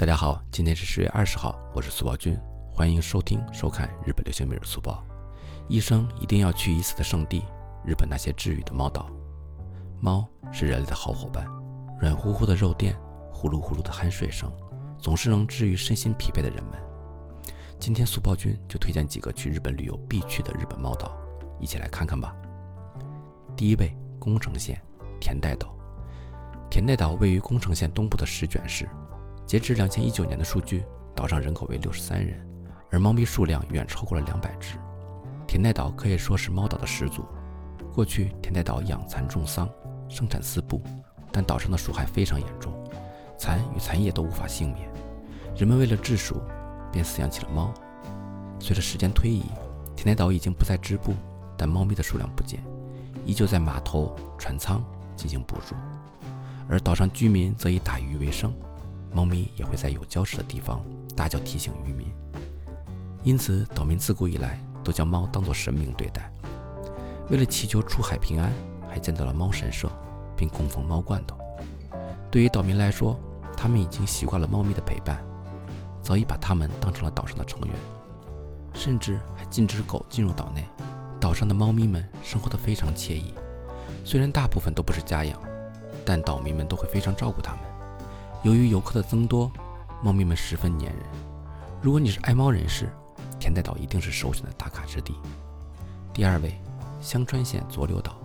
[0.00, 2.34] 大家好，今天是十月二十号，我是苏宝君，
[2.72, 5.04] 欢迎收听收看日本流行每日速报。
[5.68, 7.44] 一生一定要去一次的圣地——
[7.84, 9.10] 日本那些治愈的猫岛。
[10.00, 11.46] 猫是人类的好伙伴，
[12.00, 12.96] 软乎乎的肉垫，
[13.30, 14.50] 呼噜呼噜的酣睡声，
[14.98, 16.80] 总是能治愈身心疲惫的人们。
[17.78, 21.12] 今天苏暴君就推荐几个去日本旅游必去的日本猫岛，
[21.60, 22.34] 一起来看看吧。
[23.54, 24.80] 第一位，宫城县
[25.20, 25.76] 田代岛。
[26.70, 28.88] 田代岛位于宫城县东部的石卷市。
[29.50, 32.40] 截至两千一九年的数据，岛上人口为六十三人，
[32.88, 34.76] 而猫咪数量远超过了两百只。
[35.44, 37.24] 田代岛可以说是猫岛的始祖。
[37.92, 39.68] 过去，田代岛养蚕种桑，
[40.08, 40.80] 生产丝布，
[41.32, 42.72] 但岛上的鼠害非常严重，
[43.36, 44.88] 蚕与蚕叶都无法幸免。
[45.56, 46.40] 人们为了治鼠，
[46.92, 47.74] 便饲养起了猫。
[48.60, 49.42] 随着时间推移，
[49.96, 51.12] 田代岛已经不再织布，
[51.58, 52.62] 但猫咪的数量不减，
[53.26, 54.80] 依旧在码头、船舱
[55.16, 55.76] 进行捕捉，
[56.68, 58.54] 而岛上居民则以打鱼为生。
[59.12, 60.82] 猫咪也会在有礁石的地方
[61.16, 62.06] 大叫提醒渔民，
[63.22, 66.32] 因此岛民自古以来都将猫当作神明对待。
[67.28, 68.52] 为了祈求出海平安，
[68.88, 69.90] 还建造了猫神社，
[70.36, 71.36] 并供奉猫罐头。
[72.30, 73.18] 对于岛民来说，
[73.56, 75.22] 他们已经习惯了猫咪的陪伴，
[76.02, 77.74] 早已把它们当成了岛上的成员，
[78.72, 80.64] 甚至还禁止狗进入岛内。
[81.20, 83.34] 岛上的猫咪们生活得非常惬意，
[84.04, 85.38] 虽然大部分都不是家养，
[86.04, 87.60] 但岛民们都会非常照顾它们。
[88.42, 89.52] 由于游客的增多，
[90.02, 91.02] 猫咪们十分粘人。
[91.82, 92.90] 如果你是爱猫人士，
[93.38, 95.14] 田代岛一定是首选的打卡之地。
[96.14, 96.58] 第二位，
[97.02, 98.16] 香川县佐柳岛。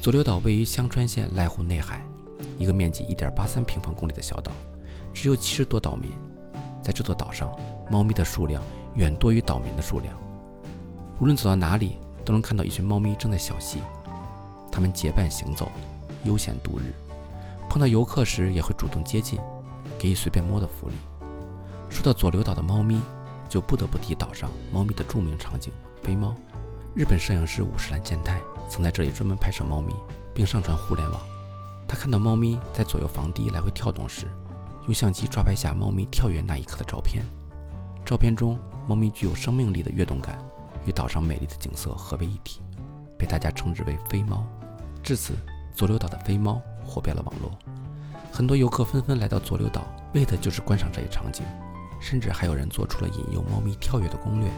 [0.00, 2.02] 佐柳岛位于香川县濑户内海，
[2.56, 4.50] 一个面积1.83平方公里的小岛，
[5.12, 6.10] 只有七十多岛民。
[6.82, 7.54] 在这座岛上，
[7.90, 8.62] 猫咪的数量
[8.94, 10.14] 远多于岛民的数量。
[11.20, 13.76] 无论走到哪里，都能看到一群猫咪正在小憩，
[14.72, 15.70] 它们结伴行走，
[16.24, 16.94] 悠闲度日。
[17.68, 19.38] 碰到游客时也会主动接近，
[19.98, 20.94] 给予随便摸的福利。
[21.90, 23.00] 说到佐流岛的猫咪，
[23.48, 26.34] 就不得不提岛上猫咪的著名场景——飞猫。
[26.94, 29.94] 日本摄影师五十岚健太曾在这里专门拍摄猫咪，
[30.34, 31.20] 并上传互联网。
[31.86, 34.26] 他看到猫咪在左右房堤来回跳动时，
[34.86, 37.24] 用相机抓拍下猫咪跳跃那一刻的照片。
[38.04, 40.38] 照片中，猫咪具有生命力的跃动感，
[40.86, 42.60] 与岛上美丽的景色合为一体，
[43.18, 44.44] 被大家称之为“飞猫”。
[45.02, 45.34] 至此，
[45.74, 46.60] 佐流岛的飞猫。
[46.88, 47.52] 火遍了网络，
[48.32, 51.44] 很多游客纷纷来到佐流岛，为的就是观赏这一场景，
[52.00, 54.50] 甚至还有人做出了引诱猫咪跳跃的攻略。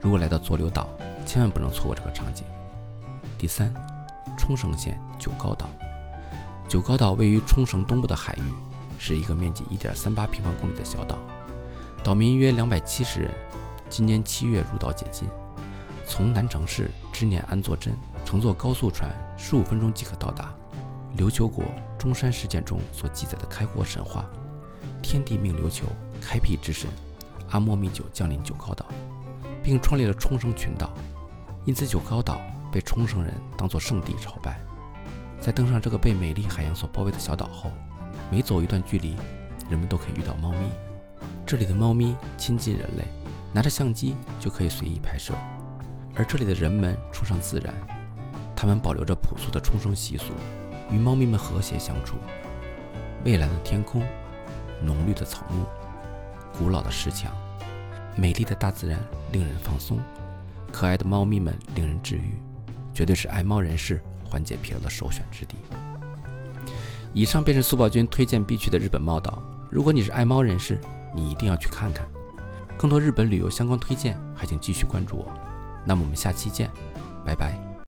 [0.00, 0.86] 如果来到佐流岛，
[1.24, 2.44] 千万不能错过这个场景。
[3.38, 3.72] 第三，
[4.38, 5.66] 冲绳县九高岛。
[6.68, 8.52] 九高岛位于冲绳东部的海域，
[8.98, 11.16] 是一个面积1.38平方公里的小岛，
[12.04, 13.30] 岛民约270人。
[13.88, 15.28] 今年七月入岛解禁，
[16.04, 19.08] 从南城市知念安座镇乘坐高速船
[19.38, 20.52] ，15分钟即可到达。
[21.16, 21.64] 琉球国
[21.98, 24.26] 中山事件中所记载的开国神话，
[25.02, 25.86] 天帝命琉球
[26.20, 26.90] 开辟之神
[27.50, 28.84] 阿莫密九降临九高岛，
[29.62, 30.92] 并创立了冲绳群岛，
[31.64, 32.38] 因此九高岛
[32.70, 34.60] 被冲绳人当作圣地朝拜。
[35.40, 37.70] 在登上这个被美丽海洋所包围的小岛后，
[38.30, 39.16] 每走一段距离，
[39.70, 40.70] 人们都可以遇到猫咪。
[41.46, 43.04] 这里的猫咪亲近人类，
[43.54, 45.32] 拿着相机就可以随意拍摄。
[46.14, 47.72] 而这里的人们崇尚自然，
[48.54, 50.32] 他们保留着朴素的冲绳习俗。
[50.90, 52.16] 与猫咪们和谐相处，
[53.24, 54.02] 蔚蓝的天空，
[54.82, 55.64] 浓绿的草木，
[56.58, 57.32] 古老的石墙，
[58.16, 58.98] 美丽的大自然
[59.32, 59.98] 令人放松，
[60.72, 62.40] 可爱的猫咪们令人治愈，
[62.94, 65.56] 绝对是爱猫人士缓解疲劳的首选之地。
[67.12, 70.78] 以上便是苏宝君推荐必去的日本猫岛，如果你是爱猫人士，
[71.14, 72.06] 你一定要去看看。
[72.76, 75.26] 更多日本旅游相关推荐，还请继续关注我。
[75.84, 76.70] 那么我们下期见，
[77.24, 77.75] 拜拜。